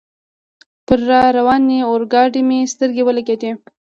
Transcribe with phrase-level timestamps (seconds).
[0.85, 3.51] پر را روانې اورګاډي مې سترګې ولګېدلې.